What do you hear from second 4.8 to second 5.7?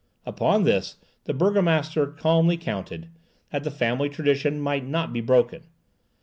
not be broken.